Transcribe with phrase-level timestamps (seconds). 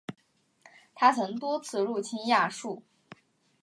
[0.95, 2.81] 他曾多次入侵亚述。